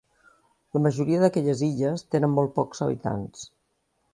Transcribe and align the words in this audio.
La 0.77 0.81
majoria 0.85 1.19
d'aquestes 1.23 1.61
illes 1.67 2.07
tenen 2.15 2.33
molt 2.39 2.55
pocs 2.59 2.85
habitants. 2.87 3.45